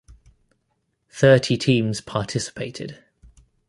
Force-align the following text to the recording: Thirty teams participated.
Thirty 1.11 1.57
teams 1.57 2.01
participated. 2.01 3.03